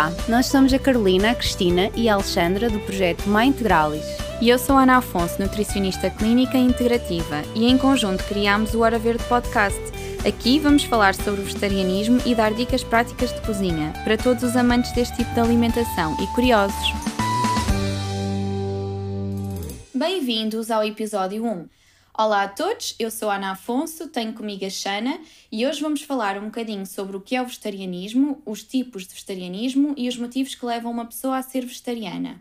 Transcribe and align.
Olá, 0.00 0.10
nós 0.30 0.46
somos 0.46 0.72
a 0.72 0.78
Carolina, 0.78 1.32
a 1.32 1.34
Cristina 1.34 1.90
e 1.94 2.08
a 2.08 2.14
Alexandra 2.14 2.70
do 2.70 2.80
projeto 2.80 3.28
Mãe 3.28 3.48
Integralis. 3.48 4.06
E 4.40 4.48
eu 4.48 4.58
sou 4.58 4.78
Ana 4.78 4.96
Afonso, 4.96 5.38
nutricionista 5.38 6.08
clínica 6.08 6.56
e 6.56 6.62
integrativa, 6.62 7.42
e 7.54 7.66
em 7.66 7.76
conjunto 7.76 8.24
criámos 8.24 8.72
o 8.72 8.80
Hora 8.80 8.98
Verde 8.98 9.22
Podcast. 9.24 9.78
Aqui 10.26 10.58
vamos 10.58 10.84
falar 10.84 11.14
sobre 11.14 11.42
vegetarianismo 11.42 12.18
e 12.24 12.34
dar 12.34 12.54
dicas 12.54 12.82
práticas 12.82 13.30
de 13.30 13.42
cozinha 13.42 13.92
para 14.02 14.16
todos 14.16 14.42
os 14.42 14.56
amantes 14.56 14.90
deste 14.92 15.18
tipo 15.18 15.34
de 15.34 15.40
alimentação 15.40 16.16
e 16.18 16.26
curiosos. 16.28 16.94
Bem-vindos 19.94 20.70
ao 20.70 20.82
episódio 20.82 21.44
1. 21.44 21.79
Olá 22.22 22.42
a 22.42 22.48
todos, 22.48 22.94
eu 22.98 23.10
sou 23.10 23.30
a 23.30 23.36
Ana 23.36 23.52
Afonso, 23.52 24.06
tenho 24.08 24.34
comigo 24.34 24.62
a 24.66 24.68
Xana 24.68 25.18
e 25.50 25.66
hoje 25.66 25.80
vamos 25.80 26.02
falar 26.02 26.36
um 26.36 26.44
bocadinho 26.44 26.84
sobre 26.84 27.16
o 27.16 27.20
que 27.22 27.34
é 27.34 27.40
o 27.40 27.46
vegetarianismo, 27.46 28.42
os 28.44 28.62
tipos 28.62 29.04
de 29.04 29.14
vegetarianismo 29.14 29.94
e 29.96 30.06
os 30.06 30.18
motivos 30.18 30.54
que 30.54 30.66
levam 30.66 30.92
uma 30.92 31.06
pessoa 31.06 31.38
a 31.38 31.42
ser 31.42 31.64
vegetariana. 31.64 32.38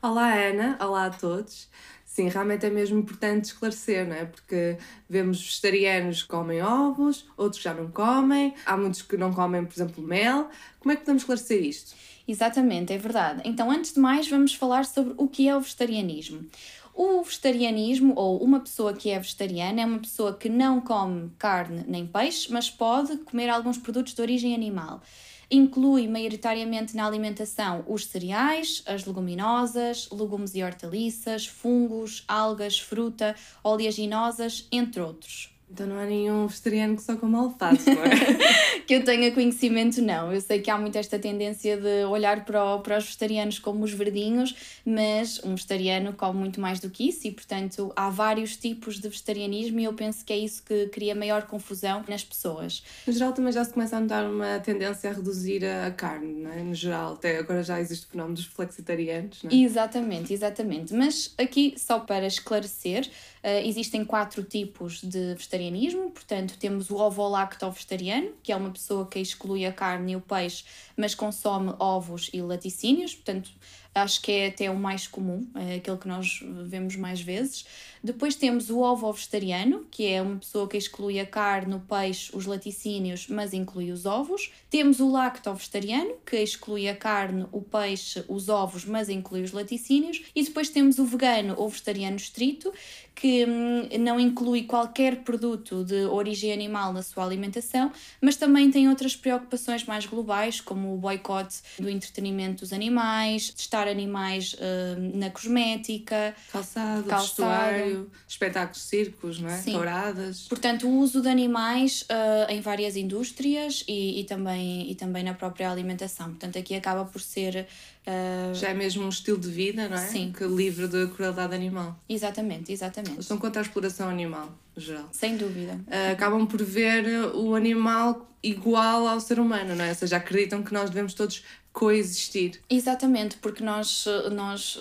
Olá 0.00 0.32
Ana, 0.32 0.78
olá 0.80 1.04
a 1.04 1.10
todos. 1.10 1.68
Sim, 2.06 2.30
realmente 2.30 2.64
é 2.64 2.70
mesmo 2.70 2.98
importante 2.98 3.44
esclarecer, 3.44 4.08
não 4.08 4.16
é? 4.16 4.24
Porque 4.24 4.78
vemos 5.06 5.38
vegetarianos 5.38 6.22
que 6.22 6.28
comem 6.28 6.62
ovos, 6.62 7.26
outros 7.36 7.60
já 7.60 7.74
não 7.74 7.90
comem, 7.90 8.54
há 8.64 8.74
muitos 8.74 9.02
que 9.02 9.18
não 9.18 9.34
comem, 9.34 9.66
por 9.66 9.74
exemplo, 9.74 10.02
mel. 10.02 10.48
Como 10.80 10.92
é 10.92 10.96
que 10.96 11.02
podemos 11.02 11.24
esclarecer 11.24 11.62
isto? 11.62 11.94
Exatamente, 12.26 12.90
é 12.90 12.96
verdade. 12.96 13.42
Então, 13.44 13.70
antes 13.70 13.92
de 13.92 14.00
mais, 14.00 14.26
vamos 14.26 14.54
falar 14.54 14.86
sobre 14.86 15.12
o 15.18 15.28
que 15.28 15.46
é 15.46 15.54
o 15.54 15.60
vegetarianismo. 15.60 16.48
O 16.96 17.24
vegetarianismo, 17.24 18.12
ou 18.16 18.38
uma 18.38 18.60
pessoa 18.60 18.92
que 18.92 19.10
é 19.10 19.18
vegetariana, 19.18 19.80
é 19.80 19.84
uma 19.84 19.98
pessoa 19.98 20.32
que 20.32 20.48
não 20.48 20.80
come 20.80 21.28
carne 21.36 21.84
nem 21.88 22.06
peixe, 22.06 22.52
mas 22.52 22.70
pode 22.70 23.16
comer 23.18 23.48
alguns 23.48 23.76
produtos 23.78 24.14
de 24.14 24.22
origem 24.22 24.54
animal. 24.54 25.02
Inclui 25.50 26.06
maioritariamente 26.06 26.94
na 26.94 27.04
alimentação 27.04 27.84
os 27.88 28.06
cereais, 28.06 28.82
as 28.86 29.04
leguminosas, 29.04 30.08
legumes 30.12 30.54
e 30.54 30.62
hortaliças, 30.62 31.46
fungos, 31.46 32.24
algas, 32.28 32.78
fruta, 32.78 33.34
oleaginosas, 33.64 34.68
entre 34.70 35.00
outros. 35.00 35.53
Então 35.74 35.88
não 35.88 35.98
há 35.98 36.04
nenhum 36.06 36.46
vegetariano 36.46 36.94
que 36.94 37.02
só 37.02 37.16
come 37.16 37.34
alface, 37.34 37.90
não 37.92 38.04
é? 38.04 38.78
que 38.86 38.94
eu 38.94 39.04
tenha 39.04 39.32
conhecimento, 39.32 40.00
não. 40.00 40.32
Eu 40.32 40.40
sei 40.40 40.60
que 40.60 40.70
há 40.70 40.78
muito 40.78 40.96
esta 40.96 41.18
tendência 41.18 41.76
de 41.76 42.04
olhar 42.04 42.44
para, 42.44 42.64
o, 42.64 42.78
para 42.78 42.96
os 42.96 43.06
vegetarianos 43.06 43.58
como 43.58 43.82
os 43.82 43.92
verdinhos, 43.92 44.54
mas 44.86 45.42
um 45.42 45.56
vegetariano 45.56 46.12
come 46.12 46.38
muito 46.38 46.60
mais 46.60 46.78
do 46.78 46.88
que 46.88 47.08
isso 47.08 47.26
e, 47.26 47.32
portanto, 47.32 47.92
há 47.96 48.08
vários 48.08 48.56
tipos 48.56 49.00
de 49.00 49.08
vegetarianismo 49.08 49.80
e 49.80 49.84
eu 49.84 49.92
penso 49.94 50.24
que 50.24 50.32
é 50.32 50.36
isso 50.36 50.62
que 50.62 50.86
cria 50.86 51.12
maior 51.12 51.42
confusão 51.42 52.04
nas 52.06 52.22
pessoas. 52.22 52.84
No 53.04 53.12
geral, 53.12 53.32
também 53.32 53.52
já 53.52 53.64
se 53.64 53.72
começa 53.72 53.96
a 53.96 54.00
notar 54.00 54.30
uma 54.30 54.60
tendência 54.60 55.10
a 55.10 55.12
reduzir 55.12 55.64
a 55.64 55.90
carne, 55.90 56.44
não 56.44 56.52
é? 56.52 56.62
No 56.62 56.74
geral, 56.74 57.14
até 57.14 57.38
agora 57.38 57.64
já 57.64 57.80
existe 57.80 58.06
o 58.06 58.10
fenómeno 58.10 58.36
dos 58.36 58.46
flexitarianos, 58.46 59.42
não 59.42 59.50
é? 59.50 59.54
Exatamente, 59.56 60.32
exatamente. 60.32 60.94
Mas 60.94 61.34
aqui, 61.36 61.74
só 61.76 61.98
para 61.98 62.28
esclarecer, 62.28 63.10
Uh, 63.44 63.60
existem 63.62 64.06
quatro 64.06 64.42
tipos 64.42 65.02
de 65.02 65.34
vegetarianismo, 65.64 66.10
portanto, 66.10 66.56
temos 66.58 66.90
o 66.90 66.96
ovo-lacto-vegetariano, 66.96 68.32
que 68.42 68.52
é 68.52 68.56
uma 68.56 68.70
pessoa 68.70 69.06
que 69.06 69.18
exclui 69.18 69.64
a 69.64 69.72
carne 69.72 70.12
e 70.12 70.16
o 70.16 70.20
peixe, 70.20 70.64
mas 70.96 71.14
consome 71.14 71.74
ovos 71.78 72.30
e 72.32 72.42
laticínios, 72.42 73.14
portanto, 73.14 73.50
acho 73.94 74.20
que 74.20 74.32
é 74.32 74.46
até 74.48 74.70
o 74.70 74.76
mais 74.76 75.06
comum, 75.06 75.46
é 75.54 75.76
aquele 75.76 75.96
que 75.96 76.08
nós 76.08 76.40
vemos 76.66 76.96
mais 76.96 77.20
vezes. 77.20 77.64
Depois 78.04 78.34
temos 78.34 78.68
o 78.68 78.80
ovo 78.80 79.10
vegetariano, 79.10 79.86
que 79.90 80.06
é 80.06 80.20
uma 80.20 80.36
pessoa 80.36 80.68
que 80.68 80.76
exclui 80.76 81.18
a 81.18 81.24
carne, 81.24 81.74
o 81.74 81.80
peixe, 81.80 82.30
os 82.36 82.44
laticínios, 82.44 83.28
mas 83.28 83.54
inclui 83.54 83.90
os 83.90 84.04
ovos. 84.04 84.52
Temos 84.68 85.00
o 85.00 85.10
lacto 85.10 85.54
vegetariano, 85.54 86.16
que 86.26 86.36
exclui 86.36 86.86
a 86.86 86.94
carne, 86.94 87.46
o 87.50 87.62
peixe, 87.62 88.22
os 88.28 88.50
ovos, 88.50 88.84
mas 88.84 89.08
inclui 89.08 89.42
os 89.42 89.52
laticínios. 89.52 90.22
E 90.34 90.42
depois 90.42 90.68
temos 90.68 90.98
o 90.98 91.06
vegano 91.06 91.54
ou 91.56 91.66
vegetariano 91.66 92.16
estrito, 92.16 92.70
que 93.14 93.46
hum, 93.46 93.88
não 94.00 94.18
inclui 94.18 94.64
qualquer 94.64 95.22
produto 95.22 95.84
de 95.84 96.04
origem 96.04 96.52
animal 96.52 96.92
na 96.92 97.02
sua 97.02 97.24
alimentação, 97.24 97.90
mas 98.20 98.36
também 98.36 98.70
tem 98.70 98.88
outras 98.88 99.14
preocupações 99.16 99.84
mais 99.84 100.04
globais, 100.04 100.60
como 100.60 100.92
o 100.92 100.98
boicote 100.98 101.56
do 101.78 101.88
entretenimento 101.88 102.60
dos 102.60 102.72
animais, 102.72 103.52
testar 103.84 103.88
animais 103.88 104.54
uh, 104.54 105.18
na 105.18 105.30
cosmética, 105.30 106.34
calçado, 106.50 107.04
calçado 107.04 108.10
espetáculos, 108.26 108.82
circos, 108.82 109.40
não 109.40 109.48
é? 109.48 109.58
Sim. 109.58 109.72
Touradas. 109.72 110.48
Portanto, 110.48 110.88
o 110.88 110.98
uso 110.98 111.20
de 111.20 111.28
animais 111.28 112.02
uh, 112.02 112.50
em 112.50 112.60
várias 112.60 112.96
indústrias 112.96 113.84
e, 113.86 114.20
e, 114.20 114.24
também, 114.24 114.90
e 114.90 114.94
também 114.94 115.22
na 115.22 115.34
própria 115.34 115.70
alimentação. 115.70 116.30
Portanto, 116.30 116.58
aqui 116.58 116.74
acaba 116.74 117.04
por 117.04 117.20
ser. 117.20 117.66
Uh... 118.06 118.54
Já 118.54 118.70
é 118.70 118.74
mesmo 118.74 119.04
um 119.04 119.08
estilo 119.08 119.38
de 119.38 119.50
vida, 119.50 119.88
não 119.88 119.96
é? 119.96 120.06
Sim. 120.06 120.32
Que 120.36 120.44
livre 120.44 120.88
de 120.88 121.06
crueldade 121.08 121.54
animal. 121.54 121.98
Exatamente, 122.08 122.72
exatamente. 122.72 123.20
Estão 123.20 123.38
contra 123.38 123.60
a 123.60 123.64
exploração 123.64 124.08
animal, 124.08 124.52
no 124.74 124.82
geral. 124.82 125.08
Sem 125.12 125.36
dúvida. 125.36 125.74
Uh, 125.86 126.12
acabam 126.12 126.46
por 126.46 126.62
ver 126.62 127.04
o 127.34 127.54
animal 127.54 128.30
igual 128.42 129.08
ao 129.08 129.18
ser 129.20 129.40
humano, 129.40 129.74
não 129.74 129.84
é? 129.84 129.88
Ou 129.88 129.94
seja, 129.94 130.18
acreditam 130.18 130.62
que 130.62 130.72
nós 130.72 130.90
devemos 130.90 131.14
todos 131.14 131.42
coexistir. 131.74 132.60
Exatamente, 132.70 133.36
porque 133.36 133.62
nós, 133.62 134.06
nós 134.32 134.80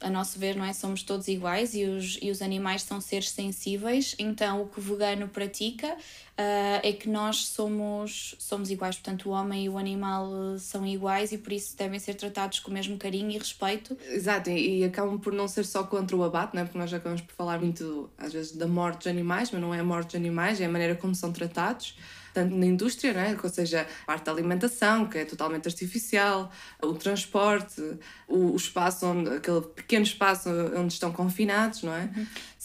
a 0.00 0.10
nosso 0.10 0.38
ver, 0.38 0.54
não 0.56 0.64
é? 0.64 0.72
Somos 0.72 1.02
todos 1.02 1.26
iguais 1.26 1.74
e 1.74 1.84
os, 1.84 2.18
e 2.20 2.30
os 2.30 2.42
animais 2.42 2.82
são 2.82 3.00
seres 3.00 3.30
sensíveis, 3.30 4.14
então 4.18 4.62
o 4.62 4.66
que 4.66 4.78
o 4.78 4.82
vegano 4.82 5.26
pratica 5.28 5.88
uh, 5.94 6.80
é 6.82 6.92
que 6.92 7.08
nós 7.08 7.46
somos, 7.48 8.36
somos 8.38 8.70
iguais, 8.70 8.96
portanto 8.96 9.30
o 9.30 9.32
homem 9.32 9.64
e 9.64 9.68
o 9.68 9.78
animal 9.78 10.58
são 10.58 10.86
iguais 10.86 11.32
e 11.32 11.38
por 11.38 11.52
isso 11.52 11.74
devem 11.76 11.98
ser 11.98 12.14
tratados 12.14 12.60
com 12.60 12.70
o 12.70 12.74
mesmo 12.74 12.98
carinho 12.98 13.30
e 13.30 13.38
respeito. 13.38 13.96
Exato, 14.10 14.50
e, 14.50 14.80
e 14.80 14.84
acabam 14.84 15.18
por 15.18 15.32
não 15.32 15.48
ser 15.48 15.64
só 15.64 15.82
contra 15.84 16.14
o 16.14 16.22
abate, 16.22 16.54
não 16.54 16.60
é? 16.60 16.64
porque 16.66 16.78
nós 16.78 16.92
acabamos 16.92 17.22
por 17.22 17.34
falar 17.34 17.58
muito, 17.58 18.10
às 18.18 18.34
vezes, 18.34 18.52
da 18.52 18.66
morte 18.66 18.98
dos 18.98 19.06
animais, 19.06 19.50
mas 19.50 19.60
não 19.60 19.74
é 19.74 19.80
a 19.80 19.84
morte 19.84 20.08
dos 20.08 20.16
animais, 20.16 20.60
é 20.60 20.66
a 20.66 20.68
maneira 20.68 20.94
como 20.94 21.14
são 21.14 21.32
tratados 21.32 21.96
tanto 22.36 22.54
na 22.54 22.66
indústria, 22.66 23.14
né? 23.14 23.34
ou 23.42 23.48
seja, 23.48 23.86
a 24.02 24.06
parte 24.06 24.26
da 24.26 24.32
alimentação, 24.32 25.06
que 25.06 25.16
é 25.16 25.24
totalmente 25.24 25.66
artificial, 25.66 26.52
o 26.82 26.92
transporte, 26.92 27.80
o, 28.28 28.54
espaço, 28.54 29.06
onde, 29.06 29.30
aquele 29.30 29.62
pequeno 29.62 30.04
espaço 30.04 30.50
onde 30.76 30.92
estão 30.92 31.10
confinados, 31.10 31.82
não 31.82 31.94
é? 31.94 32.10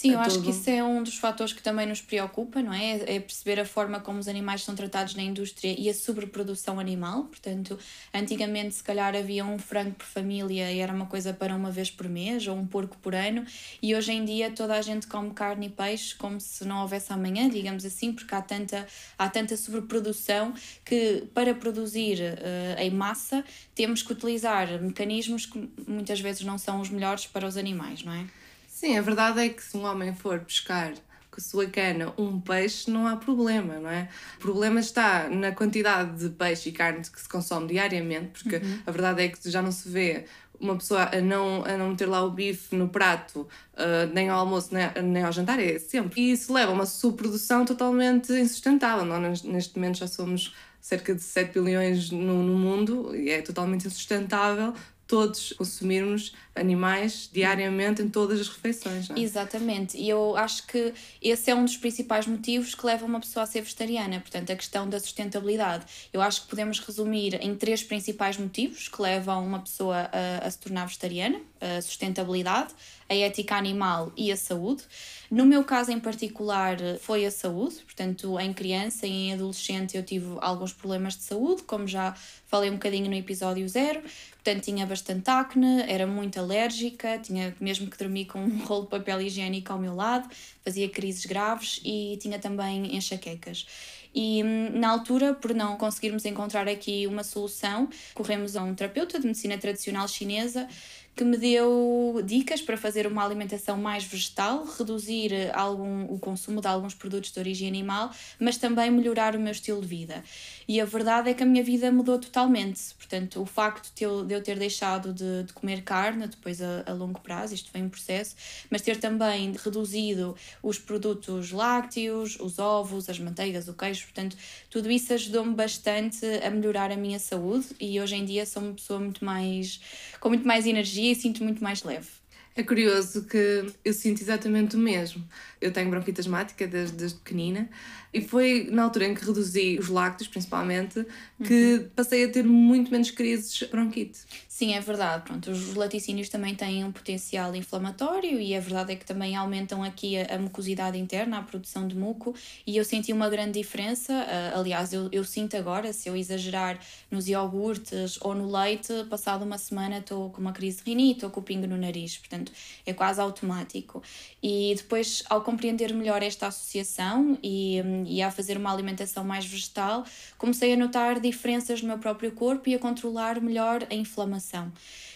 Sim, 0.01 0.13
eu 0.13 0.19
acho 0.19 0.41
que 0.41 0.49
isso 0.49 0.67
é 0.67 0.83
um 0.83 1.03
dos 1.03 1.15
fatores 1.15 1.53
que 1.53 1.61
também 1.61 1.85
nos 1.85 2.01
preocupa, 2.01 2.59
não 2.59 2.73
é? 2.73 3.15
É 3.17 3.19
perceber 3.19 3.59
a 3.59 3.65
forma 3.65 3.99
como 3.99 4.17
os 4.17 4.27
animais 4.27 4.63
são 4.63 4.73
tratados 4.73 5.13
na 5.13 5.21
indústria 5.21 5.75
e 5.77 5.87
a 5.87 5.93
sobreprodução 5.93 6.79
animal. 6.79 7.25
Portanto, 7.25 7.77
antigamente, 8.11 8.73
se 8.73 8.83
calhar, 8.83 9.15
havia 9.15 9.45
um 9.45 9.59
frango 9.59 9.91
por 9.91 10.07
família 10.07 10.71
e 10.71 10.79
era 10.79 10.91
uma 10.91 11.05
coisa 11.05 11.33
para 11.33 11.55
uma 11.55 11.69
vez 11.69 11.91
por 11.91 12.09
mês 12.09 12.47
ou 12.47 12.57
um 12.57 12.65
porco 12.65 12.97
por 12.97 13.13
ano, 13.13 13.45
e 13.79 13.93
hoje 13.93 14.11
em 14.11 14.25
dia 14.25 14.49
toda 14.49 14.73
a 14.75 14.81
gente 14.81 15.05
come 15.05 15.29
carne 15.35 15.67
e 15.67 15.69
peixe 15.69 16.15
como 16.15 16.41
se 16.41 16.65
não 16.65 16.81
houvesse 16.81 17.13
amanhã, 17.13 17.47
digamos 17.47 17.85
assim, 17.85 18.11
porque 18.11 18.33
há 18.33 18.41
tanta, 18.41 18.87
há 19.19 19.29
tanta 19.29 19.55
sobreprodução 19.55 20.51
que 20.83 21.25
para 21.31 21.53
produzir 21.53 22.17
uh, 22.21 22.79
em 22.79 22.89
massa 22.89 23.45
temos 23.75 24.01
que 24.01 24.11
utilizar 24.11 24.81
mecanismos 24.81 25.45
que 25.45 25.69
muitas 25.87 26.19
vezes 26.19 26.41
não 26.41 26.57
são 26.57 26.81
os 26.81 26.89
melhores 26.89 27.27
para 27.27 27.45
os 27.45 27.55
animais, 27.55 28.03
não 28.03 28.13
é? 28.13 28.40
Sim, 28.81 28.97
a 28.97 29.01
verdade 29.03 29.39
é 29.39 29.49
que 29.49 29.61
se 29.61 29.77
um 29.77 29.85
homem 29.85 30.11
for 30.11 30.39
pescar 30.39 30.91
com 31.29 31.37
a 31.37 31.39
sua 31.39 31.67
cana 31.67 32.11
um 32.17 32.41
peixe, 32.41 32.89
não 32.89 33.05
há 33.05 33.15
problema, 33.15 33.75
não 33.75 33.87
é? 33.87 34.09
O 34.37 34.39
problema 34.39 34.79
está 34.79 35.29
na 35.29 35.51
quantidade 35.51 36.17
de 36.17 36.29
peixe 36.29 36.69
e 36.69 36.71
carne 36.71 37.01
que 37.01 37.21
se 37.21 37.29
consome 37.29 37.67
diariamente, 37.67 38.41
porque 38.41 38.55
uhum. 38.55 38.79
a 38.83 38.89
verdade 38.89 39.21
é 39.21 39.27
que 39.27 39.51
já 39.51 39.61
não 39.61 39.71
se 39.71 39.87
vê 39.87 40.25
uma 40.59 40.75
pessoa 40.75 41.15
a 41.15 41.21
não, 41.21 41.63
a 41.63 41.77
não 41.77 41.89
meter 41.89 42.07
lá 42.07 42.23
o 42.25 42.31
bife 42.31 42.75
no 42.75 42.89
prato, 42.89 43.41
uh, 43.41 44.11
nem 44.15 44.29
ao 44.29 44.39
almoço, 44.39 44.73
nem, 44.73 45.03
nem 45.03 45.21
ao 45.21 45.31
jantar, 45.31 45.59
é 45.59 45.77
sempre. 45.77 46.19
E 46.19 46.31
isso 46.31 46.51
leva 46.51 46.71
a 46.71 46.73
uma 46.73 46.87
subprodução 46.87 47.63
totalmente 47.63 48.33
insustentável. 48.33 49.05
Nós, 49.05 49.43
neste 49.43 49.75
momento, 49.75 49.99
já 49.99 50.07
somos 50.07 50.55
cerca 50.81 51.13
de 51.13 51.21
7 51.21 51.53
bilhões 51.53 52.09
no, 52.09 52.41
no 52.41 52.57
mundo 52.57 53.15
e 53.15 53.29
é 53.29 53.43
totalmente 53.43 53.85
insustentável 53.85 54.73
todos 55.11 55.51
consumirmos 55.57 56.33
animais 56.55 57.29
diariamente 57.33 58.01
em 58.01 58.07
todas 58.07 58.39
as 58.39 58.47
refeições. 58.47 59.09
É? 59.09 59.19
Exatamente, 59.19 59.97
e 59.97 60.07
eu 60.07 60.37
acho 60.37 60.65
que 60.65 60.93
esse 61.21 61.51
é 61.51 61.55
um 61.55 61.65
dos 61.65 61.75
principais 61.75 62.25
motivos 62.25 62.73
que 62.73 62.85
leva 62.85 63.05
uma 63.05 63.19
pessoa 63.19 63.43
a 63.43 63.45
ser 63.45 63.61
vegetariana, 63.61 64.21
portanto, 64.21 64.51
a 64.53 64.55
questão 64.55 64.87
da 64.87 65.01
sustentabilidade. 65.01 65.85
Eu 66.13 66.21
acho 66.21 66.43
que 66.43 66.47
podemos 66.47 66.79
resumir 66.79 67.37
em 67.41 67.53
três 67.55 67.83
principais 67.83 68.37
motivos 68.37 68.87
que 68.87 69.01
levam 69.01 69.45
uma 69.45 69.59
pessoa 69.59 70.09
a, 70.13 70.47
a 70.47 70.49
se 70.49 70.59
tornar 70.59 70.85
vegetariana: 70.85 71.41
a 71.59 71.81
sustentabilidade, 71.81 72.73
a 73.09 73.15
ética 73.15 73.55
animal 73.55 74.13
e 74.15 74.31
a 74.31 74.37
saúde. 74.37 74.83
No 75.29 75.45
meu 75.45 75.63
caso 75.63 75.91
em 75.91 75.99
particular 75.99 76.77
foi 77.01 77.25
a 77.25 77.31
saúde, 77.31 77.75
portanto, 77.85 78.39
em 78.39 78.53
criança 78.53 79.05
e 79.05 79.11
em 79.11 79.33
adolescente 79.33 79.97
eu 79.97 80.03
tive 80.03 80.37
alguns 80.39 80.71
problemas 80.73 81.15
de 81.15 81.23
saúde, 81.23 81.63
como 81.63 81.87
já 81.87 82.15
falei 82.47 82.69
um 82.69 82.73
bocadinho 82.73 83.09
no 83.09 83.15
episódio 83.15 83.67
zero, 83.69 84.01
portanto 84.43 84.63
tinha 84.63 84.85
bastante 84.87 85.29
acne, 85.29 85.83
era 85.87 86.07
muito 86.07 86.39
alérgica, 86.39 87.19
tinha 87.19 87.55
mesmo 87.59 87.87
que 87.87 87.97
dormir 87.97 88.25
com 88.25 88.39
um 88.39 88.65
rolo 88.65 88.83
de 88.83 88.89
papel 88.89 89.21
higiênico 89.21 89.71
ao 89.71 89.77
meu 89.77 89.95
lado, 89.95 90.27
fazia 90.63 90.89
crises 90.89 91.25
graves 91.25 91.79
e 91.85 92.17
tinha 92.19 92.39
também 92.39 92.95
enxaquecas. 92.95 93.67
E 94.13 94.43
hum, 94.43 94.71
na 94.79 94.89
altura, 94.89 95.33
por 95.33 95.53
não 95.53 95.77
conseguirmos 95.77 96.25
encontrar 96.25 96.67
aqui 96.67 97.07
uma 97.07 97.23
solução, 97.23 97.87
corremos 98.13 98.57
a 98.57 98.63
um 98.63 98.75
terapeuta 98.75 99.19
de 99.19 99.25
medicina 99.25 99.57
tradicional 99.57 100.07
chinesa 100.07 100.67
que 101.15 101.23
me 101.23 101.37
deu 101.37 102.21
dicas 102.25 102.61
para 102.61 102.77
fazer 102.77 103.05
uma 103.05 103.23
alimentação 103.23 103.77
mais 103.77 104.03
vegetal, 104.03 104.65
reduzir 104.65 105.33
algum, 105.53 106.05
o 106.05 106.17
consumo 106.17 106.61
de 106.61 106.67
alguns 106.67 106.93
produtos 106.93 107.31
de 107.31 107.39
origem 107.39 107.67
animal, 107.67 108.11
mas 108.39 108.57
também 108.57 108.89
melhorar 108.89 109.35
o 109.35 109.39
meu 109.39 109.51
estilo 109.51 109.81
de 109.81 109.87
vida. 109.87 110.23
E 110.67 110.79
a 110.79 110.85
verdade 110.85 111.29
é 111.29 111.33
que 111.33 111.43
a 111.43 111.45
minha 111.45 111.63
vida 111.63 111.91
mudou 111.91 112.17
totalmente. 112.17 112.93
Portanto, 112.95 113.41
o 113.41 113.45
facto 113.45 113.91
de 113.93 114.33
eu 114.33 114.41
ter 114.41 114.57
deixado 114.57 115.13
de, 115.13 115.43
de 115.43 115.53
comer 115.53 115.83
carne, 115.83 116.27
depois 116.27 116.61
a, 116.61 116.83
a, 116.85 116.93
longo 116.93 117.19
prazo, 117.19 117.53
isto 117.53 117.69
foi 117.69 117.81
um 117.81 117.89
processo, 117.89 118.35
mas 118.69 118.81
ter 118.81 118.97
também 118.97 119.51
reduzido 119.51 120.35
os 120.63 120.79
produtos 120.79 121.51
lácteos, 121.51 122.39
os 122.39 122.57
ovos, 122.57 123.09
as 123.09 123.19
manteigas, 123.19 123.67
o 123.67 123.73
queijo, 123.73 124.03
portanto, 124.05 124.37
tudo 124.69 124.89
isso 124.89 125.13
ajudou-me 125.13 125.53
bastante 125.53 126.25
a 126.25 126.49
melhorar 126.49 126.91
a 126.91 126.95
minha 126.95 127.19
saúde 127.19 127.67
e 127.79 127.99
hoje 127.99 128.15
em 128.15 128.23
dia 128.23 128.45
sou 128.45 128.63
uma 128.63 128.73
pessoa 128.73 128.99
muito 128.99 129.25
mais 129.25 129.79
com 130.19 130.29
muito 130.29 130.47
mais 130.47 130.65
energia 130.65 131.00
e 131.09 131.15
sinto 131.15 131.43
muito 131.43 131.63
mais 131.63 131.83
leve. 131.83 132.20
É 132.55 132.63
curioso 132.63 133.23
que 133.25 133.65
eu 133.83 133.93
sinto 133.93 134.21
exatamente 134.21 134.75
o 134.75 134.79
mesmo. 134.79 135.23
Eu 135.59 135.71
tenho 135.71 135.89
bronquite 135.89 136.19
asmática 136.19 136.67
desde, 136.67 136.97
desde 136.97 137.17
pequenina 137.19 137.69
e 138.13 138.21
foi 138.21 138.67
na 138.69 138.83
altura 138.83 139.05
em 139.07 139.15
que 139.15 139.23
reduzi 139.23 139.77
os 139.79 139.87
lácteos, 139.87 140.27
principalmente, 140.27 141.05
que 141.43 141.75
uhum. 141.75 141.89
passei 141.95 142.25
a 142.25 142.29
ter 142.29 142.43
muito 142.43 142.91
menos 142.91 143.09
crises 143.09 143.53
de 143.53 143.65
bronquite. 143.67 144.19
Sim, 144.49 144.73
é 144.73 144.81
verdade. 144.81 145.23
Pronto, 145.23 145.49
os 145.49 145.73
laticínios 145.75 146.27
também 146.27 146.53
têm 146.53 146.83
um 146.83 146.91
potencial 146.91 147.55
inflamatório 147.55 148.39
e 148.39 148.53
a 148.53 148.59
verdade 148.59 148.93
é 148.93 148.95
que 148.97 149.05
também 149.05 149.35
aumentam 149.35 149.81
aqui 149.81 150.17
a, 150.17 150.35
a 150.35 150.37
mucosidade 150.37 150.97
interna, 150.97 151.39
a 151.39 151.41
produção 151.41 151.87
de 151.87 151.95
muco, 151.95 152.35
e 152.67 152.75
eu 152.75 152.83
senti 152.83 153.13
uma 153.13 153.29
grande 153.29 153.59
diferença. 153.59 154.13
Uh, 154.13 154.59
aliás, 154.59 154.91
eu, 154.91 155.07
eu 155.11 155.23
sinto 155.23 155.55
agora, 155.55 155.93
se 155.93 156.09
eu 156.09 156.15
exagerar 156.15 156.79
nos 157.09 157.29
iogurtes 157.29 158.19
ou 158.21 158.35
no 158.35 158.51
leite, 158.51 158.93
passado 159.09 159.45
uma 159.45 159.57
semana 159.57 159.99
estou 159.99 160.29
com 160.31 160.41
uma 160.41 160.51
crise 160.51 160.83
de 160.83 160.91
rinite, 160.91 161.17
estou 161.17 161.29
com 161.29 161.39
o 161.39 161.43
pingo 161.43 161.65
no 161.65 161.77
nariz, 161.77 162.17
portanto 162.17 162.40
é 162.85 162.93
quase 162.93 163.19
automático. 163.19 164.01
E 164.41 164.73
depois, 164.75 165.23
ao 165.29 165.41
compreender 165.41 165.93
melhor 165.93 166.23
esta 166.23 166.47
associação 166.47 167.37
e 167.43 167.81
e 168.05 168.21
a 168.21 168.31
fazer 168.31 168.57
uma 168.57 168.71
alimentação 168.71 169.23
mais 169.23 169.45
vegetal, 169.45 170.03
comecei 170.37 170.73
a 170.73 170.77
notar 170.77 171.19
diferenças 171.19 171.81
no 171.81 171.87
meu 171.87 171.97
próprio 171.97 172.31
corpo 172.31 172.69
e 172.69 172.75
a 172.75 172.79
controlar 172.79 173.41
melhor 173.41 173.85
a 173.89 173.93
inflamação 173.93 174.71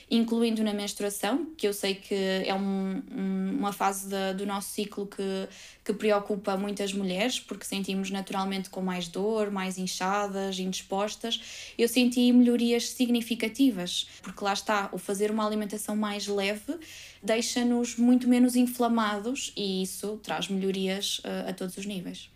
incluindo 0.10 0.64
na 0.64 0.74
menstruação, 0.74 1.48
que 1.58 1.68
eu 1.68 1.74
sei 1.74 1.96
que 1.96 2.14
é 2.14 2.54
um, 2.54 3.02
um, 3.12 3.58
uma 3.58 3.74
fase 3.74 4.08
da, 4.08 4.34
do 4.34 4.46
nosso 4.46 4.70
ciclo 4.70 5.08
que, 5.08 5.48
que 5.84 5.94
preocupa 5.94 6.56
muitas 6.56 6.94
mulheres, 6.94 7.40
porque 7.40 7.66
sentimos 7.66 8.12
naturalmente 8.12 8.70
com 8.70 8.82
mais 8.82 9.08
dor, 9.08 9.50
mais 9.50 9.78
inchadas, 9.78 10.60
indispostas. 10.60 11.74
Eu 11.78 11.88
senti 11.88 12.32
melhorias 12.32 12.90
significativas, 12.90 14.08
porque 14.22 14.44
lá 14.44 14.54
está, 14.54 14.90
o 14.92 14.98
fazer 14.98 15.32
uma 15.32 15.46
alimentação 15.46 15.96
mais 15.96 16.28
leve 16.28 16.78
deixa-nos 17.24 17.98
muito 17.98 18.28
menos 18.28 18.56
inflamados 18.56 19.52
e 19.58 19.82
isso 19.82 20.20
traz 20.22 20.48
melhorias 20.48 21.20
uh, 21.20 21.50
a 21.50 21.54
todos 21.54 21.76
os 21.78 21.86
níveis. 21.86 22.30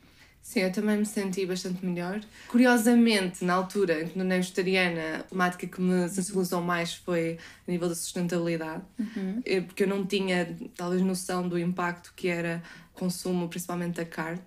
Sim, 0.49 0.61
eu 0.61 0.71
também 0.71 0.97
me 0.97 1.05
senti 1.05 1.45
bastante 1.45 1.85
melhor. 1.85 2.21
Curiosamente, 2.47 3.45
na 3.45 3.53
altura 3.53 4.01
em 4.01 4.07
que 4.07 4.15
tornei 4.15 4.39
vegetariana, 4.39 5.17
a 5.19 5.21
temática 5.21 5.67
que 5.67 5.79
me 5.79 6.09
sensibilizou 6.09 6.59
mais 6.59 6.95
foi 6.95 7.37
a 7.67 7.71
nível 7.71 7.87
da 7.87 7.93
sustentabilidade, 7.93 8.81
uhum. 8.97 9.43
porque 9.67 9.83
eu 9.83 9.87
não 9.87 10.03
tinha 10.07 10.57
talvez 10.75 11.03
noção 11.03 11.47
do 11.47 11.55
impacto 11.55 12.11
que 12.15 12.29
era 12.29 12.63
o 12.95 12.97
consumo, 12.97 13.47
principalmente 13.47 13.97
da 13.97 14.05
carne. 14.05 14.41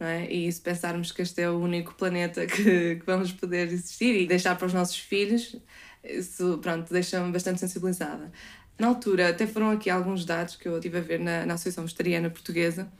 Não 0.00 0.06
é? 0.06 0.32
E 0.32 0.50
se 0.50 0.58
pensarmos 0.58 1.12
que 1.12 1.20
este 1.20 1.42
é 1.42 1.50
o 1.50 1.58
único 1.58 1.94
planeta 1.96 2.46
que, 2.48 2.96
que 2.96 3.02
vamos 3.04 3.30
poder 3.30 3.68
existir 3.68 4.22
e 4.22 4.26
deixar 4.26 4.56
para 4.56 4.66
os 4.66 4.72
nossos 4.72 4.96
filhos, 4.96 5.54
isso 6.02 6.60
pronto, 6.62 6.90
deixa-me 6.90 7.30
bastante 7.30 7.60
sensibilizada. 7.60 8.32
Na 8.78 8.86
altura, 8.86 9.28
até 9.28 9.46
foram 9.46 9.70
aqui 9.70 9.90
alguns 9.90 10.24
dados 10.24 10.56
que 10.56 10.66
eu 10.66 10.76
estive 10.76 10.96
a 10.96 11.02
ver 11.02 11.20
na, 11.20 11.44
na 11.44 11.52
Associação 11.52 11.84
Vegetariana 11.84 12.30
Portuguesa, 12.30 12.90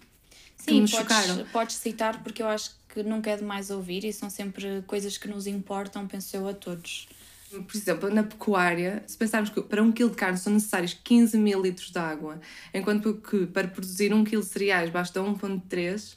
Sim, 0.57 0.87
podes, 0.87 1.51
podes 1.53 1.77
citar 1.77 2.23
porque 2.23 2.43
eu 2.43 2.49
acho 2.49 2.71
que 2.89 3.03
nunca 3.03 3.31
é 3.31 3.37
demais 3.37 3.71
ouvir 3.71 4.05
e 4.05 4.13
são 4.13 4.31
sempre 4.31 4.83
coisas 4.87 5.19
que 5.19 5.27
nos 5.27 5.47
importam, 5.47 6.07
penso 6.07 6.37
eu, 6.37 6.49
a 6.49 6.55
todos. 6.55 7.09
Por 7.51 7.77
exemplo, 7.77 8.11
na 8.11 8.23
pecuária, 8.23 9.03
se 9.07 9.17
pensarmos 9.17 9.51
que 9.51 9.61
para 9.61 9.83
um 9.83 9.93
quilo 9.93 10.11
de 10.11 10.17
carne 10.17 10.39
são 10.39 10.53
necessários 10.53 10.95
15 10.95 11.37
mil 11.37 11.61
litros 11.61 11.91
de 11.91 11.99
água, 11.99 12.41
enquanto 12.73 13.15
que 13.15 13.47
para 13.47 13.69
produzir 13.69 14.15
um 14.15 14.25
quilo 14.25 14.43
de 14.43 14.49
cereais 14.49 14.89
basta 14.89 15.21
1,3, 15.21 16.15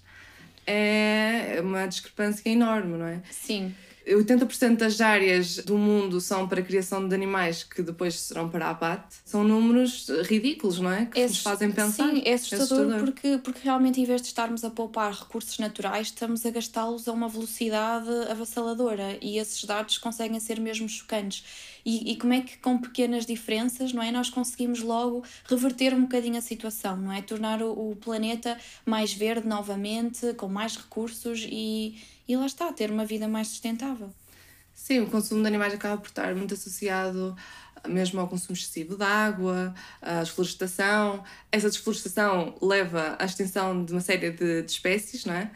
é 0.65 1.59
uma 1.61 1.85
discrepância 1.87 2.49
enorme, 2.49 2.97
não 2.97 3.05
é? 3.05 3.21
Sim. 3.29 3.75
80% 4.07 4.77
das 4.77 5.01
áreas 5.01 5.57
do 5.57 5.77
mundo 5.77 6.21
são 6.21 6.47
para 6.47 6.59
a 6.59 6.63
criação 6.63 7.07
de 7.07 7.15
animais 7.15 7.63
que 7.63 7.81
depois 7.81 8.19
serão 8.19 8.49
para 8.49 8.69
abate. 8.69 9.15
São 9.25 9.43
números 9.43 10.07
ridículos, 10.23 10.79
não 10.79 10.91
é? 10.91 11.05
Que 11.07 11.21
é, 11.21 11.27
nos 11.27 11.39
fazem 11.39 11.71
pensar. 11.71 12.09
Sim, 12.09 12.21
é 12.25 12.33
assustador, 12.33 12.79
é 12.79 12.81
assustador, 12.81 12.99
Porque, 12.99 13.39
porque 13.43 13.59
realmente, 13.63 13.99
em 13.99 14.05
vez 14.05 14.21
de 14.21 14.27
estarmos 14.27 14.63
a 14.63 14.69
poupar 14.69 15.11
recursos 15.11 15.57
naturais, 15.57 16.07
estamos 16.07 16.45
a 16.45 16.51
gastá-los 16.51 17.07
a 17.07 17.11
uma 17.11 17.27
velocidade 17.27 18.09
avassaladora 18.29 19.17
e 19.21 19.37
esses 19.37 19.63
dados 19.63 19.97
conseguem 19.97 20.39
ser 20.39 20.59
mesmo 20.59 20.87
chocantes. 20.87 21.43
E, 21.85 22.11
e 22.13 22.17
como 22.17 22.33
é 22.33 22.41
que, 22.41 22.57
com 22.57 22.79
pequenas 22.79 23.25
diferenças, 23.25 23.93
não 23.93 24.01
é? 24.01 24.11
Nós 24.11 24.29
conseguimos 24.29 24.81
logo 24.81 25.23
reverter 25.45 25.93
um 25.93 26.01
bocadinho 26.01 26.37
a 26.37 26.41
situação, 26.41 26.97
não 26.97 27.11
é? 27.11 27.21
Tornar 27.21 27.61
o, 27.61 27.91
o 27.91 27.95
planeta 27.95 28.57
mais 28.85 29.13
verde 29.13 29.47
novamente, 29.47 30.33
com 30.33 30.47
mais 30.47 30.75
recursos 30.75 31.45
e 31.47 31.95
e 32.27 32.35
lá 32.35 32.45
está, 32.45 32.71
ter 32.73 32.89
uma 32.91 33.05
vida 33.05 33.27
mais 33.27 33.47
sustentável. 33.49 34.11
Sim, 34.73 35.01
o 35.01 35.07
consumo 35.07 35.41
de 35.41 35.47
animais 35.47 35.73
acaba 35.73 36.01
por 36.01 36.07
estar 36.07 36.33
muito 36.35 36.53
associado 36.53 37.35
mesmo 37.87 38.19
ao 38.19 38.27
consumo 38.27 38.53
excessivo 38.53 38.97
de 38.97 39.03
água, 39.03 39.73
à 40.01 40.21
desflorestação. 40.21 41.23
Essa 41.51 41.69
desflorestação 41.69 42.55
leva 42.59 43.15
à 43.19 43.25
extinção 43.25 43.85
de 43.85 43.91
uma 43.91 44.01
série 44.01 44.31
de, 44.31 44.63
de 44.63 44.71
espécies, 44.71 45.23
não 45.23 45.35
é? 45.35 45.51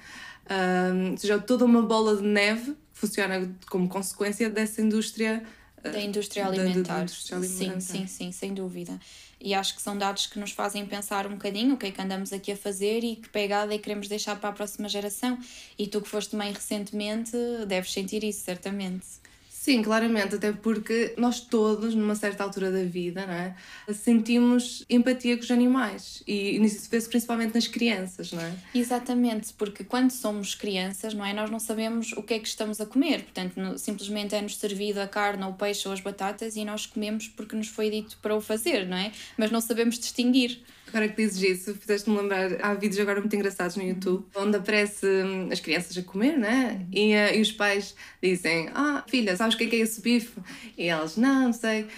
Um, 0.94 1.12
ou 1.12 1.18
seja, 1.18 1.40
toda 1.40 1.66
uma 1.66 1.82
bola 1.82 2.18
de 2.18 2.24
neve 2.24 2.74
que 2.94 3.00
funciona 3.00 3.52
como 3.68 3.90
consequência 3.90 4.48
dessa 4.48 4.80
indústria 4.80 5.44
da 5.84 6.00
indústria 6.00 6.46
alimentar. 6.46 6.82
Da, 6.84 6.96
da 6.96 7.02
indústria 7.04 7.38
alimentar. 7.38 7.82
Sim, 7.82 8.00
sim, 8.00 8.08
sim, 8.08 8.32
sem 8.32 8.54
dúvida. 8.54 9.00
E 9.40 9.54
acho 9.54 9.76
que 9.76 9.82
são 9.82 9.98
dados 9.98 10.28
que 10.28 10.38
nos 10.38 10.52
fazem 10.52 10.86
pensar 10.86 11.26
um 11.26 11.32
bocadinho 11.32 11.76
o 11.76 11.78
que 11.78 11.88
é 11.88 11.92
que 11.92 12.02
andamos 12.02 12.34
aqui 12.34 12.52
a 12.52 12.58
fazer 12.58 13.04
e 13.04 13.16
que 13.16 13.30
pegada 13.30 13.74
é 13.74 13.78
que 13.78 13.84
queremos 13.84 14.08
deixar 14.08 14.36
para 14.38 14.50
a 14.50 14.54
próxima 14.54 14.90
geração. 14.90 15.38
E 15.78 15.88
tu 15.88 16.02
que 16.02 16.10
foste 16.10 16.36
mãe 16.36 16.52
recentemente, 16.52 17.32
deves 17.68 17.94
sentir 17.94 18.24
isso, 18.24 18.42
certamente. 18.42 19.08
Sim, 19.60 19.82
claramente, 19.82 20.36
até 20.36 20.54
porque 20.54 21.14
nós 21.18 21.42
todos, 21.42 21.94
numa 21.94 22.16
certa 22.16 22.46
altura 22.46 22.72
da 22.72 22.86
vida, 22.86 23.20
é? 23.20 23.94
sentimos 23.94 24.86
empatia 24.90 25.36
com 25.36 25.44
os 25.44 25.52
animais 25.52 26.24
e 26.26 26.56
isso 26.64 26.90
vê-se 26.90 27.10
principalmente 27.10 27.54
nas 27.56 27.68
crianças, 27.68 28.32
não 28.32 28.42
é? 28.42 28.54
Exatamente, 28.74 29.54
porque 29.56 29.84
quando 29.84 30.12
somos 30.12 30.56
crianças, 30.56 31.14
não 31.14 31.26
é? 31.26 31.34
Nós 31.34 31.52
não 31.52 31.60
sabemos 31.60 32.14
o 32.14 32.24
que 32.24 32.36
é 32.36 32.40
que 32.40 32.48
estamos 32.48 32.80
a 32.80 32.86
comer, 32.86 33.24
portanto, 33.24 33.78
simplesmente 33.78 34.34
é-nos 34.34 34.56
servido 34.56 35.02
a 35.02 35.08
carne, 35.10 35.44
ou 35.44 35.50
o 35.50 35.54
peixe 35.54 35.90
ou 35.90 35.94
as 35.94 36.00
batatas 36.00 36.56
e 36.56 36.64
nós 36.64 36.86
comemos 36.86 37.28
porque 37.28 37.54
nos 37.54 37.68
foi 37.68 37.90
dito 37.90 38.18
para 38.22 38.34
o 38.34 38.40
fazer, 38.40 38.88
não 38.88 38.96
é? 38.96 39.12
Mas 39.38 39.52
não 39.52 39.60
sabemos 39.60 40.00
distinguir. 40.00 40.64
Agora 40.90 41.08
que 41.08 41.16
dizes 41.16 41.42
isso, 41.42 41.76
fizeste-me 41.76 42.18
lembrar, 42.18 42.50
há 42.62 42.74
vídeos 42.74 43.00
agora 43.00 43.20
muito 43.20 43.36
engraçados 43.36 43.76
no 43.76 43.84
YouTube, 43.84 44.26
onde 44.36 44.58
aparece 44.58 45.06
hum, 45.06 45.50
as 45.52 45.60
crianças 45.60 45.96
a 45.98 46.02
comer, 46.02 46.38
né? 46.38 46.86
E, 46.92 47.14
uh, 47.14 47.36
e 47.36 47.42
os 47.42 47.52
pais 47.52 47.96
dizem, 48.22 48.70
ah, 48.74 49.04
filha, 49.08 49.36
sabes 49.36 49.54
o 49.54 49.58
que 49.58 49.66
é, 49.66 49.68
que 49.68 49.76
é 49.76 49.80
esse 49.80 50.02
bife? 50.02 50.40
E 50.78 50.88
elas, 50.88 51.16
não, 51.16 51.44
não 51.46 51.54
sei. 51.54 51.84
Uh, 51.84 51.90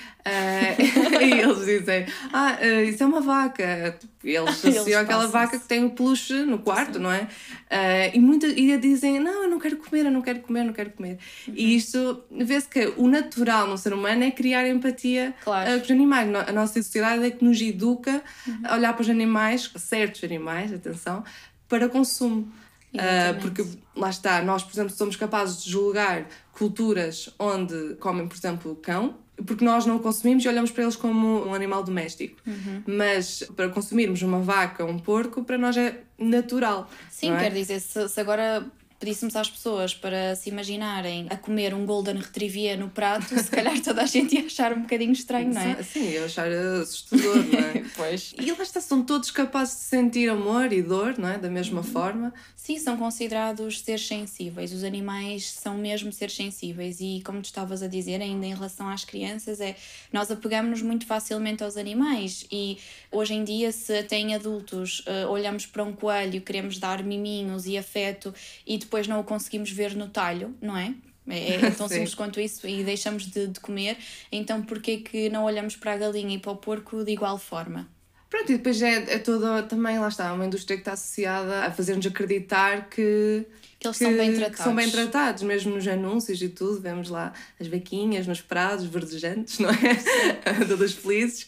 e 1.24 1.40
eles 1.40 1.66
dizem, 1.66 2.06
ah, 2.34 2.58
uh, 2.62 2.84
isso 2.84 3.02
é 3.02 3.06
uma 3.06 3.22
vaca. 3.22 3.98
Eles 4.24 4.50
associam 4.66 5.02
aquela 5.02 5.28
vaca 5.28 5.58
que 5.58 5.68
tem 5.68 5.84
o 5.84 5.92
peluche 5.92 6.34
no 6.44 6.60
quarto, 6.60 6.96
Sim. 6.96 7.00
não 7.00 7.12
é? 7.12 7.24
Uh, 7.24 8.16
e, 8.16 8.20
muita, 8.20 8.48
e 8.48 8.78
dizem, 8.78 9.20
não, 9.20 9.44
eu 9.44 9.50
não 9.50 9.60
quero 9.60 9.78
comer, 9.78 10.06
eu 10.06 10.12
não 10.12 10.22
quero 10.22 10.40
comer, 10.40 10.62
eu 10.62 10.66
não 10.66 10.74
quero 10.74 10.92
comer. 10.92 11.18
Uhum. 11.48 11.54
E 11.56 11.76
isto, 11.76 12.24
vê-se 12.32 12.68
que 12.68 12.94
o 12.98 13.08
natural 13.08 13.68
no 13.68 13.78
ser 13.78 13.94
humano 13.94 14.24
é 14.24 14.32
criar 14.32 14.68
empatia 14.68 15.34
claro. 15.44 15.78
com 15.78 15.84
os 15.84 15.92
animais. 15.92 16.30
A 16.48 16.52
nossa 16.52 16.82
sociedade 16.82 17.24
é 17.26 17.32
que 17.32 17.44
nos 17.44 17.60
educa 17.62 18.22
uhum. 18.48 18.62
a 18.66 18.76
olhar 18.76 18.94
para 18.94 19.02
os 19.02 19.10
animais, 19.10 19.72
certos 19.76 20.24
animais, 20.24 20.72
atenção, 20.72 21.24
para 21.68 21.90
consumo. 21.90 22.52
Uh, 22.94 23.40
porque 23.42 23.66
lá 23.96 24.10
está, 24.10 24.42
nós, 24.42 24.64
por 24.64 24.74
exemplo, 24.74 24.94
somos 24.94 25.16
capazes 25.16 25.64
de 25.64 25.72
julgar 25.72 26.28
culturas 26.52 27.34
onde 27.40 27.96
comem, 27.96 28.28
por 28.28 28.36
exemplo, 28.36 28.76
cão, 28.76 29.16
porque 29.46 29.64
nós 29.64 29.86
não 29.86 29.98
o 29.98 30.00
consumimos 30.00 30.44
e 30.44 30.48
olhamos 30.48 30.72
para 30.72 30.84
eles 30.84 30.96
como 30.96 31.48
um 31.48 31.54
animal 31.54 31.84
doméstico. 31.84 32.38
Uhum. 32.46 32.84
Mas 32.86 33.44
para 33.56 33.70
consumirmos 33.70 34.22
uma 34.22 34.40
vaca 34.40 34.86
um 34.86 35.00
porco, 35.00 35.44
para 35.44 35.58
nós 35.58 35.78
é 35.78 36.02
natural. 36.18 36.90
Sim, 37.10 37.32
é? 37.34 37.40
quer 37.40 37.52
dizer, 37.52 37.80
se, 37.80 38.08
se, 38.08 38.20
agora 38.20 38.66
pedíssemos 39.02 39.36
às 39.36 39.50
pessoas 39.50 39.96
para 39.96 40.36
se 40.36 40.48
imaginarem 40.52 41.26
a 41.32 41.36
comer 41.36 41.74
um 41.74 41.88
Golden 41.88 42.18
Retriever 42.18 42.78
no 42.80 42.88
prato, 42.88 43.36
se 43.36 43.50
calhar 43.50 43.82
toda 43.82 44.04
a 44.04 44.06
gente 44.06 44.36
ia 44.36 44.46
achar 44.46 44.72
um 44.72 44.84
bocadinho 44.84 45.12
estranho, 45.12 45.52
não 45.52 45.60
é? 45.60 45.82
Sim, 45.82 46.12
ia 46.12 46.26
achar 46.26 46.48
assustador, 46.52 47.38
não 47.38 47.60
é? 47.60 47.84
pois. 47.98 48.36
E 48.40 48.52
lá 48.52 48.62
está, 48.62 48.80
são 48.80 49.04
todos 49.04 49.32
capazes 49.32 49.74
de 49.74 49.82
sentir 49.82 50.30
amor 50.30 50.72
e 50.72 50.84
dor, 50.84 51.18
não 51.18 51.30
é? 51.30 51.40
Da 51.40 51.50
mesma 51.50 51.82
forma. 51.82 52.32
Sim, 52.56 52.78
são 52.78 52.96
considerados 52.96 53.82
seres 53.82 54.06
sensíveis. 54.06 54.72
Os 54.72 54.84
animais 54.84 55.50
são 55.50 55.80
mesmo 55.80 56.14
seres 56.14 56.36
sensíveis. 56.36 57.00
E 57.02 57.24
como 57.26 57.42
tu 57.42 57.46
estavas 57.46 57.82
a 57.82 57.88
dizer, 57.88 58.22
ainda 58.22 58.46
em 58.46 58.54
relação 58.54 58.88
às 58.88 59.04
crianças, 59.04 59.60
é 59.60 59.76
nós 60.14 60.30
apegamos-nos 60.30 60.84
muito 60.84 61.08
facilmente 61.08 61.64
aos 61.64 61.76
animais. 61.76 62.46
E 62.52 62.78
hoje 63.12 63.34
em 63.34 63.44
dia, 63.44 63.72
se 63.72 63.98
até 63.98 64.18
em 64.18 64.36
adultos 64.36 65.00
uh, 65.00 65.28
olhamos 65.32 65.66
para 65.66 65.84
um 65.84 65.92
coelho, 65.92 66.40
queremos 66.40 66.78
dar 66.78 67.02
miminhos 67.02 67.66
e 67.66 67.80
afeto 67.80 68.32
e 68.64 68.78
depois 68.78 68.91
não 69.08 69.20
o 69.20 69.24
conseguimos 69.24 69.72
ver 69.72 69.96
no 69.96 70.08
talho, 70.08 70.56
não 70.62 70.78
é? 70.78 70.94
É, 71.28 71.56
é 71.56 71.72
tão 71.72 71.88
simples 71.88 72.14
quanto 72.14 72.40
isso 72.40 72.68
e 72.68 72.84
deixamos 72.84 73.26
de, 73.26 73.48
de 73.48 73.60
comer. 73.60 73.98
Então, 74.32 74.62
porquê 74.62 74.98
que 74.98 75.30
não 75.30 75.44
olhamos 75.44 75.76
para 75.76 75.94
a 75.94 75.98
galinha 75.98 76.36
e 76.36 76.40
para 76.40 76.52
o 76.52 76.56
porco 76.56 77.04
de 77.04 77.12
igual 77.12 77.38
forma? 77.38 77.88
Pronto, 78.30 78.50
e 78.50 78.58
depois 78.58 78.82
é, 78.82 78.96
é 79.14 79.20
toda 79.20 79.64
também, 79.64 80.00
lá 80.00 80.08
está, 80.08 80.32
uma 80.32 80.46
indústria 80.46 80.78
que 80.78 80.82
está 80.82 80.94
associada 80.94 81.66
a 81.66 81.72
fazer-nos 81.72 82.06
acreditar 82.06 82.90
que, 82.90 83.46
que 83.78 83.88
eles 83.88 83.98
que, 83.98 84.06
são 84.06 84.16
bem 84.16 84.34
tratados. 84.34 84.64
são 84.64 84.76
bem 84.76 84.90
tratados, 84.90 85.44
mesmo 85.44 85.76
nos 85.76 85.86
anúncios 85.86 86.42
e 86.42 86.48
tudo, 86.48 86.80
vemos 86.80 87.10
lá 87.10 87.34
as 87.60 87.68
vaquinhas 87.68 88.26
nos 88.28 88.40
prados 88.40 88.86
verdejantes, 88.86 89.60
não 89.60 89.70
é? 89.70 89.76
Todas 90.66 90.94
felizes. 90.94 91.46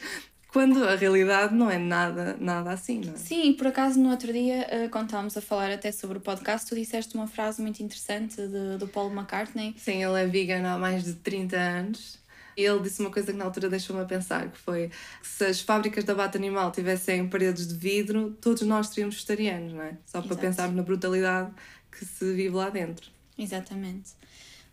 Quando 0.53 0.87
a 0.87 0.95
realidade 0.95 1.55
não 1.55 1.69
é 1.69 1.79
nada, 1.79 2.37
nada 2.39 2.71
assim, 2.71 3.01
não 3.03 3.13
é? 3.13 3.17
Sim, 3.17 3.53
por 3.53 3.65
acaso 3.65 3.99
no 3.99 4.11
outro 4.11 4.31
dia, 4.31 4.67
uh, 4.67 4.89
quando 4.91 5.05
estávamos 5.05 5.35
a 5.35 5.41
falar 5.41 5.71
até 5.71 5.91
sobre 5.91 6.19
o 6.19 6.21
podcast, 6.21 6.69
tu 6.69 6.75
disseste 6.75 7.15
uma 7.15 7.25
frase 7.25 7.59
muito 7.59 7.81
interessante 7.81 8.35
de, 8.35 8.77
do 8.77 8.87
Paul 8.87 9.11
McCartney. 9.11 9.73
Sim, 9.79 10.03
ele 10.03 10.21
é 10.21 10.27
vegan 10.27 10.71
há 10.71 10.77
mais 10.77 11.03
de 11.03 11.15
30 11.15 11.57
anos 11.57 12.19
e 12.55 12.63
ele 12.63 12.81
disse 12.81 13.01
uma 13.01 13.09
coisa 13.09 13.31
que 13.31 13.37
na 13.37 13.45
altura 13.45 13.67
deixou-me 13.67 14.03
a 14.03 14.05
pensar, 14.05 14.47
que 14.51 14.57
foi 14.59 14.91
que 15.21 15.27
se 15.27 15.43
as 15.43 15.59
fábricas 15.59 16.03
de 16.03 16.11
abate 16.11 16.37
animal 16.37 16.71
tivessem 16.71 17.27
paredes 17.27 17.67
de 17.67 17.73
vidro, 17.73 18.37
todos 18.39 18.61
nós 18.61 18.89
seríamos 18.89 19.15
vegetarianos, 19.15 19.73
não 19.73 19.81
é? 19.81 19.97
Só 20.05 20.19
Exato. 20.19 20.27
para 20.27 20.37
pensarmos 20.37 20.75
na 20.75 20.83
brutalidade 20.83 21.51
que 21.91 22.05
se 22.05 22.31
vive 22.31 22.55
lá 22.55 22.69
dentro. 22.69 23.09
Exatamente. 23.37 24.11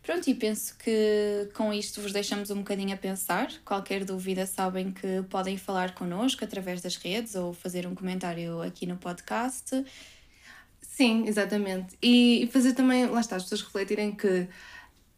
Pronto, 0.03 0.29
e 0.29 0.35
penso 0.35 0.77
que 0.79 1.51
com 1.55 1.73
isto 1.73 2.01
vos 2.01 2.13
deixamos 2.13 2.51
um 2.51 2.59
bocadinho 2.59 2.95
a 2.95 2.97
pensar. 2.97 3.53
Qualquer 3.65 4.05
dúvida 4.05 4.47
sabem 4.47 4.93
que 4.93 5.23
podem 5.29 5.59
falar 5.59 5.95
connosco 5.95 6.43
através 6.43 6.81
das 6.81 6.97
redes 6.97 7.35
ou 7.35 7.53
fazer 7.53 7.87
um 7.87 7.95
comentário 7.95 8.63
aqui 8.63 8.87
no 8.87 8.97
podcast. 8.97 9.85
Sim, 10.81 11.27
exatamente. 11.27 11.97
E 12.03 12.49
fazer 12.53 12.73
também, 12.73 13.07
lá 13.07 13.21
está, 13.21 13.37
as 13.37 13.43
pessoas 13.43 13.63
refletirem 13.63 14.13
que 14.13 14.49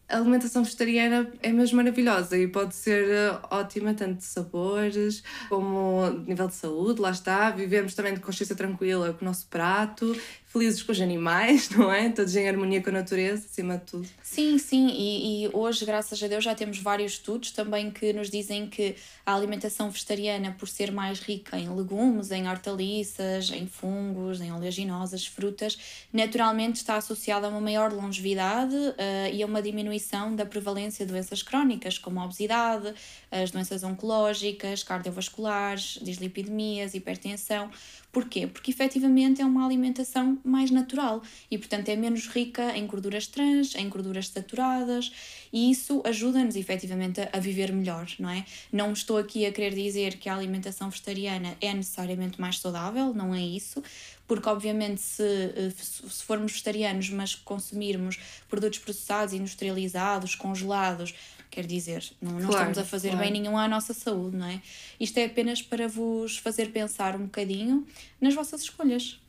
a 0.09 0.17
alimentação 0.17 0.63
vegetariana 0.63 1.31
é 1.41 1.51
mesmo 1.51 1.77
maravilhosa 1.77 2.37
e 2.37 2.47
pode 2.47 2.75
ser 2.75 3.09
eh, 3.09 3.39
ótima 3.49 3.93
tanto 3.93 4.17
de 4.17 4.25
sabores 4.25 5.23
como 5.49 6.09
de 6.11 6.29
nível 6.29 6.47
de 6.47 6.53
saúde, 6.55 7.01
lá 7.01 7.09
está. 7.09 7.49
Vivemos 7.51 7.95
também 7.95 8.13
de 8.13 8.19
consciência 8.19 8.55
tranquila 8.55 9.13
com 9.13 9.23
o 9.23 9.27
nosso 9.27 9.47
prato 9.47 10.15
felizes 10.53 10.83
com 10.83 10.91
os 10.91 11.01
animais, 11.01 11.67
não 11.75 11.91
é? 11.91 12.09
Todos 12.09 12.35
em 12.35 12.47
harmonia 12.47 12.81
com 12.81 12.91
a 12.91 12.93
natureza, 12.93 13.47
acima 13.49 13.77
de 13.79 13.85
tudo. 13.85 14.07
Sim, 14.21 14.59
sim, 14.59 14.87
e, 14.87 15.45
e, 15.45 15.49
hoje, 15.51 15.83
graças 15.83 16.21
a 16.21 16.27
Deus, 16.27 16.43
já 16.43 16.53
temos 16.53 16.77
vários 16.77 17.13
estudos 17.13 17.51
também 17.51 17.89
que 17.89 18.13
nos 18.13 18.29
dizem 18.29 18.67
que 18.67 18.95
a 19.25 19.33
alimentação 19.33 19.89
vegetariana, 19.89 20.55
por 20.57 20.67
ser 20.69 20.91
mais 20.91 21.19
rica 21.19 21.57
em 21.57 21.67
legumes, 21.75 22.29
em 22.29 22.47
hortaliças, 22.47 23.49
em 23.49 23.65
fungos, 23.65 24.39
em 24.39 24.51
oleaginosas, 24.53 25.25
frutas, 25.25 26.05
naturalmente 26.13 26.75
está 26.75 26.97
associada 26.97 27.47
a 27.47 27.49
uma 27.49 27.59
maior 27.59 27.91
longevidade 27.91 28.75
uh, 28.75 29.33
e 29.33 29.41
a 29.41 29.45
uma 29.45 29.61
diminuição 29.61 30.35
da 30.35 30.45
prevalência 30.45 31.03
de 31.03 31.11
doenças 31.11 31.41
crónicas, 31.41 31.97
como 31.97 32.19
a 32.19 32.25
obesidade, 32.25 32.93
as 33.31 33.49
doenças 33.49 33.83
oncológicas, 33.83 34.83
cardiovasculares, 34.83 35.97
dislipidemias, 36.01 36.93
hipertensão. 36.93 37.71
Porquê? 38.13 38.45
Porque 38.45 38.69
efetivamente 38.69 39.41
é 39.41 39.45
uma 39.45 39.65
alimentação 39.65 40.37
mais 40.45 40.69
natural 40.69 41.23
e, 41.49 41.57
portanto, 41.57 41.89
é 41.89 41.95
menos 41.95 42.27
rica 42.27 42.77
em 42.77 42.85
gorduras 42.85 43.25
trans, 43.25 43.73
em 43.73 43.89
gorduras 43.89 44.27
saturadas 44.27 45.11
e 45.51 45.71
isso 45.71 45.99
ajuda-nos 46.05 46.55
efetivamente 46.55 47.21
a, 47.21 47.29
a 47.33 47.39
viver 47.39 47.73
melhor, 47.73 48.07
não 48.19 48.29
é? 48.29 48.45
Não 48.71 48.93
estou 48.93 49.17
aqui 49.17 49.47
a 49.47 49.51
querer 49.51 49.73
dizer 49.73 50.17
que 50.17 50.29
a 50.29 50.35
alimentação 50.35 50.91
vegetariana 50.91 51.57
é 51.59 51.73
necessariamente 51.73 52.39
mais 52.39 52.59
saudável, 52.59 53.15
não 53.15 53.33
é 53.33 53.41
isso, 53.41 53.81
porque 54.27 54.47
obviamente 54.47 55.01
se, 55.01 55.23
eh, 55.23 55.71
se 55.75 56.23
formos 56.23 56.51
vegetarianos, 56.51 57.09
mas 57.09 57.33
consumirmos 57.33 58.19
produtos 58.47 58.77
processados, 58.77 59.33
industrializados, 59.33 60.35
congelados, 60.35 61.15
Quer 61.53 61.67
dizer, 61.67 62.03
não, 62.19 62.31
não 62.31 62.49
claro, 62.49 62.71
estamos 62.71 62.77
a 62.79 62.83
fazer 62.83 63.09
claro. 63.09 63.23
bem 63.23 63.31
nenhum 63.31 63.55
à 63.55 63.67
nossa 63.67 63.93
saúde, 63.93 64.35
não 64.35 64.47
é? 64.47 64.59
Isto 64.99 65.19
é 65.19 65.25
apenas 65.25 65.61
para 65.61 65.87
vos 65.87 66.39
fazer 66.39 66.71
pensar 66.71 67.15
um 67.15 67.25
bocadinho 67.25 67.85
nas 68.19 68.33
vossas 68.33 68.63
escolhas. 68.63 69.19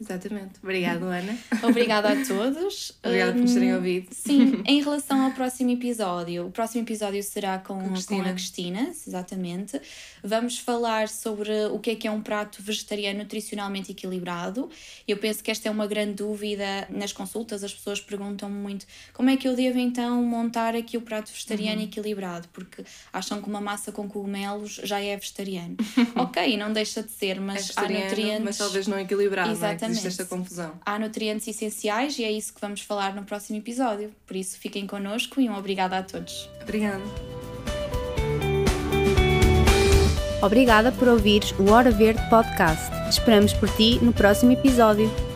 Exatamente. 0.00 0.54
Obrigada, 0.62 1.04
Ana. 1.04 1.36
Obrigada 1.62 2.12
a 2.12 2.24
todos. 2.24 2.92
Obrigada 3.02 3.32
por 3.32 3.40
nos 3.40 3.52
terem 3.52 3.74
ouvido. 3.74 4.08
Sim, 4.12 4.62
em 4.66 4.82
relação 4.82 5.22
ao 5.22 5.32
próximo 5.32 5.70
episódio, 5.70 6.46
o 6.46 6.50
próximo 6.50 6.84
episódio 6.84 7.22
será 7.22 7.58
com, 7.58 7.80
com, 7.80 7.92
Cristina. 7.92 8.22
com 8.22 8.28
a 8.28 8.32
Cristina, 8.32 8.92
exatamente. 9.06 9.80
Vamos 10.22 10.58
falar 10.58 11.08
sobre 11.08 11.50
o 11.66 11.78
que 11.78 11.90
é 11.90 11.94
que 11.96 12.06
é 12.06 12.10
um 12.10 12.20
prato 12.20 12.62
vegetariano 12.62 13.20
nutricionalmente 13.20 13.90
equilibrado. 13.90 14.70
Eu 15.06 15.16
penso 15.16 15.42
que 15.42 15.50
esta 15.50 15.68
é 15.68 15.70
uma 15.70 15.86
grande 15.86 16.14
dúvida 16.14 16.86
nas 16.90 17.12
consultas, 17.12 17.64
as 17.64 17.74
pessoas 17.74 18.00
perguntam 18.00 18.48
muito 18.48 18.86
como 19.12 19.30
é 19.30 19.36
que 19.36 19.48
eu 19.48 19.56
devo 19.56 19.78
então 19.78 20.22
montar 20.22 20.74
aqui 20.76 20.96
o 20.96 21.02
prato 21.02 21.30
vegetariano 21.32 21.80
uhum. 21.80 21.86
equilibrado, 21.86 22.48
porque 22.52 22.84
acham 23.12 23.42
que 23.42 23.48
uma 23.48 23.60
massa 23.60 23.90
com 23.90 24.08
cogumelos 24.08 24.80
já 24.84 25.00
é 25.00 25.16
vegetariano. 25.16 25.76
ok, 26.14 26.56
não 26.56 26.72
deixa 26.72 27.02
de 27.02 27.10
ser, 27.10 27.40
mas 27.40 27.70
é 27.70 27.72
há 27.76 27.88
nutrientes. 27.88 28.44
Mas 28.44 28.58
talvez 28.58 28.86
não 28.86 28.98
equilibrado. 28.98 29.50
Exatamente. 29.50 29.80
Não 29.80 29.87
é? 29.87 29.87
Existe 29.90 30.08
esta 30.08 30.24
confusão. 30.24 30.72
Há 30.84 30.98
nutrientes 30.98 31.46
essenciais 31.48 32.18
e 32.18 32.24
é 32.24 32.30
isso 32.30 32.52
que 32.52 32.60
vamos 32.60 32.80
falar 32.80 33.14
no 33.14 33.24
próximo 33.24 33.58
episódio. 33.58 34.12
Por 34.26 34.36
isso, 34.36 34.58
fiquem 34.58 34.86
connosco 34.86 35.40
e 35.40 35.48
um 35.48 35.56
obrigada 35.56 35.98
a 35.98 36.02
todos. 36.02 36.48
Obrigada. 36.62 37.02
Obrigada 40.40 40.92
por 40.92 41.08
ouvires 41.08 41.52
o 41.58 41.70
Hora 41.70 41.90
Verde 41.90 42.22
Podcast. 42.30 42.92
Esperamos 43.08 43.52
por 43.52 43.68
ti 43.70 43.98
no 44.00 44.12
próximo 44.12 44.52
episódio. 44.52 45.27